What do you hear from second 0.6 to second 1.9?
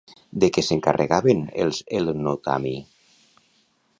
s'encarregaven els